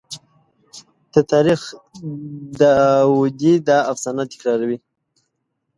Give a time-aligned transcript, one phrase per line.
[1.13, 1.61] د تاریخ
[2.59, 4.77] داودي دا افسانه تکراروي.